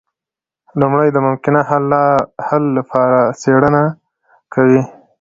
لومړی 0.79 1.07
د 1.11 1.17
ممکنه 1.27 1.61
حل 2.47 2.63
لپاره 2.77 3.19
څیړنه 3.41 3.83
کوي. 4.53 4.81